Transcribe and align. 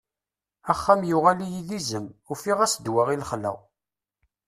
Axxam 0.71 1.01
yuɣal-iyi 1.09 1.61
d 1.67 1.69
izem, 1.79 2.05
ufiɣ-as 2.31 2.73
ddwa 2.77 3.03
i 3.13 3.17
lexla. 3.21 3.51